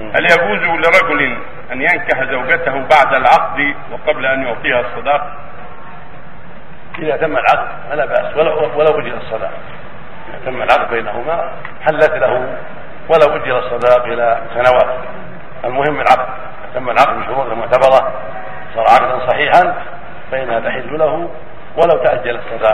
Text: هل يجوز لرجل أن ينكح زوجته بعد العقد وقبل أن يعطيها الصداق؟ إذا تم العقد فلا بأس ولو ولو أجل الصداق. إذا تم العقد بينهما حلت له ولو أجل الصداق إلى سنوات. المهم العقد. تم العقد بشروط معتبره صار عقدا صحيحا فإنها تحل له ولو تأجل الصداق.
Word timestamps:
هل 0.00 0.24
يجوز 0.24 0.60
لرجل 0.60 1.36
أن 1.72 1.82
ينكح 1.82 2.24
زوجته 2.24 2.72
بعد 2.72 3.14
العقد 3.14 3.74
وقبل 3.92 4.26
أن 4.26 4.42
يعطيها 4.42 4.80
الصداق؟ 4.80 5.32
إذا 6.98 7.16
تم 7.16 7.36
العقد 7.36 7.68
فلا 7.90 8.06
بأس 8.06 8.36
ولو 8.36 8.70
ولو 8.76 9.00
أجل 9.00 9.14
الصداق. 9.14 9.52
إذا 10.28 10.38
تم 10.46 10.62
العقد 10.62 10.90
بينهما 10.90 11.52
حلت 11.82 12.10
له 12.10 12.58
ولو 13.08 13.36
أجل 13.36 13.56
الصداق 13.56 14.04
إلى 14.04 14.38
سنوات. 14.54 14.98
المهم 15.64 16.00
العقد. 16.00 16.28
تم 16.74 16.90
العقد 16.90 17.20
بشروط 17.20 17.46
معتبره 17.46 18.12
صار 18.74 18.84
عقدا 18.88 19.26
صحيحا 19.30 19.74
فإنها 20.30 20.60
تحل 20.60 20.98
له 20.98 21.30
ولو 21.76 22.04
تأجل 22.04 22.38
الصداق. 22.38 22.68